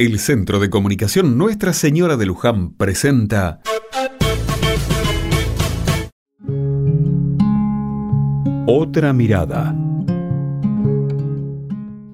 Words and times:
El 0.00 0.20
Centro 0.20 0.60
de 0.60 0.70
Comunicación 0.70 1.36
Nuestra 1.36 1.72
Señora 1.72 2.16
de 2.16 2.24
Luján 2.24 2.72
presenta 2.74 3.58
Otra 8.68 9.12
mirada. 9.12 9.74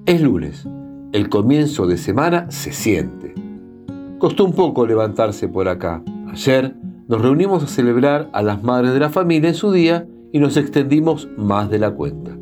Es 0.07 0.19
lunes. 0.19 0.67
El 1.13 1.29
comienzo 1.29 1.85
de 1.85 1.97
semana 1.99 2.49
se 2.49 2.71
siente. 2.71 3.35
Costó 4.17 4.45
un 4.45 4.53
poco 4.53 4.87
levantarse 4.87 5.47
por 5.47 5.67
acá. 5.67 6.01
Ayer 6.31 6.75
nos 7.07 7.21
reunimos 7.21 7.63
a 7.63 7.67
celebrar 7.67 8.31
a 8.33 8.41
las 8.41 8.63
madres 8.63 8.93
de 8.93 8.99
la 8.99 9.11
familia 9.11 9.49
en 9.49 9.55
su 9.55 9.71
día 9.71 10.07
y 10.33 10.39
nos 10.39 10.57
extendimos 10.57 11.29
más 11.37 11.69
de 11.69 11.77
la 11.77 11.91
cuenta. 11.91 12.35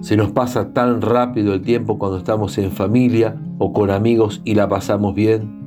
Se 0.00 0.16
nos 0.16 0.30
pasa 0.30 0.72
tan 0.72 1.02
rápido 1.02 1.54
el 1.54 1.62
tiempo 1.62 1.98
cuando 1.98 2.18
estamos 2.18 2.56
en 2.58 2.70
familia 2.70 3.36
o 3.58 3.72
con 3.72 3.90
amigos 3.90 4.40
y 4.44 4.54
la 4.54 4.68
pasamos 4.68 5.14
bien. 5.14 5.58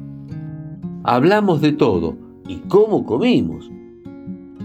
Hablamos 1.04 1.60
de 1.62 1.74
todo 1.74 2.16
y 2.48 2.58
cómo 2.68 3.06
comimos. 3.06 3.70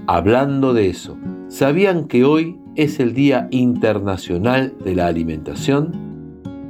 Hablando 0.06 0.72
de 0.72 0.88
eso, 0.88 1.16
¿sabían 1.48 2.06
que 2.06 2.24
hoy 2.24 2.56
es 2.76 3.00
el 3.00 3.12
Día 3.12 3.48
Internacional 3.50 4.74
de 4.84 4.94
la 4.94 5.08
Alimentación? 5.08 6.06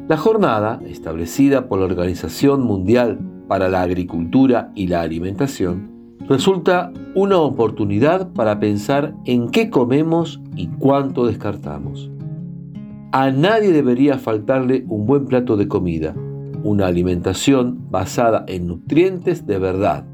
La 0.09 0.16
jornada, 0.16 0.80
establecida 0.87 1.69
por 1.69 1.80
la 1.80 1.85
Organización 1.85 2.63
Mundial 2.63 3.19
para 3.47 3.69
la 3.69 3.83
Agricultura 3.83 4.73
y 4.74 4.87
la 4.87 5.02
Alimentación, 5.02 5.91
resulta 6.29 6.93
una 7.15 7.38
oportunidad 7.38 8.33
para 8.33 8.59
pensar 8.59 9.15
en 9.27 9.51
qué 9.51 9.69
comemos 9.69 10.41
y 10.55 10.69
cuánto 10.69 11.27
descartamos. 11.27 12.10
A 13.19 13.30
nadie 13.30 13.73
debería 13.73 14.19
faltarle 14.19 14.84
un 14.88 15.06
buen 15.06 15.24
plato 15.24 15.57
de 15.57 15.69
comida, 15.69 16.15
una 16.62 16.87
alimentación 16.87 17.91
basada 17.91 18.45
en 18.47 18.66
nutrientes 18.66 19.47
de 19.47 19.59
verdad. 19.59 20.05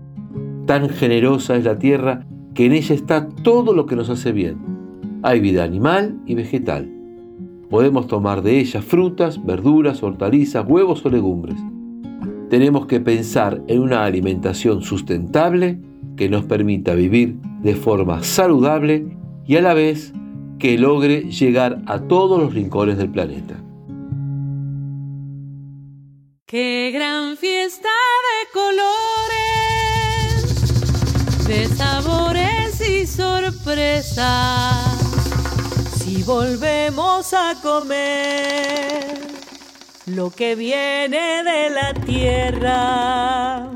Tan 0.67 0.89
generosa 0.89 1.57
es 1.57 1.65
la 1.65 1.81
tierra 1.81 2.25
que 2.55 2.67
en 2.67 2.75
ella 2.75 2.95
está 2.95 3.29
todo 3.29 3.75
lo 3.75 3.87
que 3.87 3.97
nos 3.97 4.09
hace 4.09 4.31
bien. 4.31 5.19
Hay 5.25 5.41
vida 5.41 5.65
animal 5.65 6.21
y 6.27 6.37
vegetal. 6.37 6.89
Podemos 7.69 8.07
tomar 8.07 8.41
de 8.43 8.61
ella 8.61 8.81
frutas, 8.83 9.45
verduras, 9.45 10.01
hortalizas, 10.05 10.65
huevos 10.65 11.05
o 11.05 11.11
legumbres. 11.11 11.59
Tenemos 12.51 12.87
que 12.87 13.01
pensar 13.01 13.65
en 13.67 13.81
una 13.81 14.05
alimentación 14.05 14.81
sustentable 14.81 15.81
que 16.15 16.29
nos 16.29 16.45
permita 16.45 16.95
vivir 16.95 17.35
de 17.65 17.75
forma 17.75 18.23
saludable 18.23 19.17
y 19.45 19.57
a 19.57 19.61
la 19.61 19.75
vez 19.75 20.15
que 20.59 20.79
logre 20.79 21.31
llegar 21.31 21.83
a 21.87 22.01
todos 22.01 22.41
los 22.41 22.55
rincones 22.55 22.99
del 22.99 23.11
planeta. 23.11 23.57
Qué 26.47 26.91
gran 26.93 27.37
fiesta 27.37 27.89
de 28.29 28.47
colores, 28.53 28.77
de 31.47 31.67
sabores 31.69 32.81
y 32.87 33.07
sorpresas. 33.07 34.23
Si 35.97 36.23
volvemos 36.25 37.33
a 37.33 37.55
comer 37.63 39.23
lo 40.07 40.31
que 40.31 40.55
viene 40.55 41.43
de 41.43 41.71
la 41.71 41.95
tierra. 41.95 43.72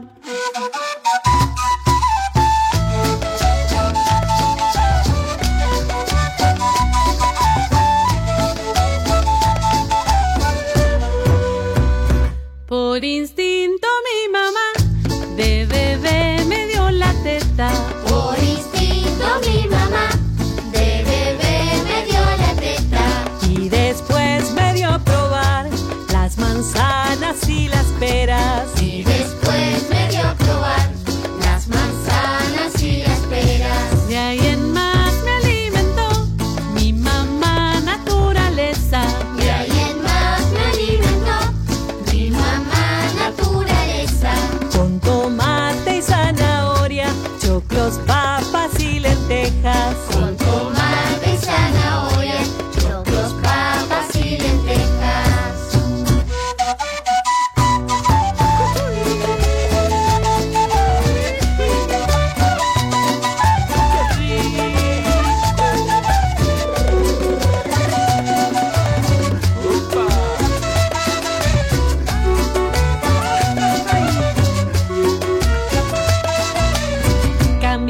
Choclos, 47.86 48.16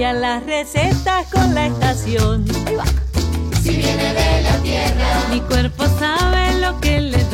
Cambian 0.06 0.20
las 0.20 0.46
recetas 0.46 1.26
con 1.32 1.52
la 1.52 1.66
estación. 1.66 2.44
Si 3.60 3.70
viene 3.70 4.14
de 4.14 4.42
la 4.42 4.56
tierra, 4.62 5.24
Mi 5.32 5.40
cuerpo 5.40 5.84
sabe 5.98 6.60
lo 6.60 6.78
que 6.80 7.00
le 7.00 7.24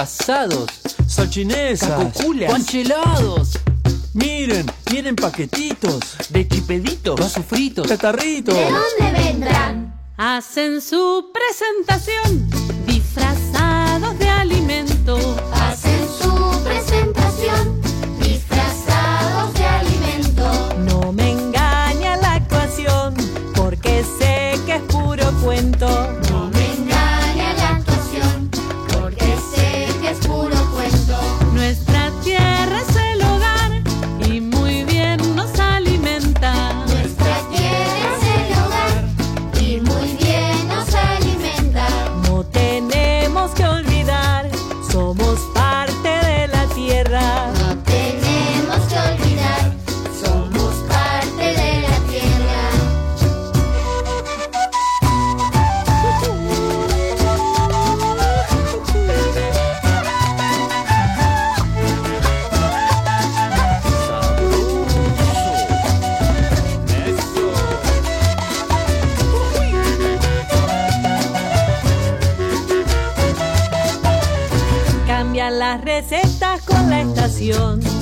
envasados, 0.00 0.66
Salchinesas, 1.06 1.90
cacoculas, 1.90 2.50
panchelados, 2.50 3.50
miren, 4.14 4.64
vienen 4.90 5.14
paquetitos, 5.14 6.16
de 6.30 6.48
chipeditos, 6.48 7.20
vasos 7.20 7.44
fritos, 7.44 7.86
catarritos. 7.86 8.54
¿De 8.54 8.64
dónde 8.64 9.18
vendrán? 9.18 9.94
Hacen 10.16 10.80
su 10.80 11.30
presentación 11.34 12.48
disfrazados 12.86 14.18
de 14.18 14.28
alimento. 14.28 15.49
Las 75.70 75.82
recetas 75.82 76.62
con 76.62 76.90
la 76.90 77.02
estación. 77.02 77.99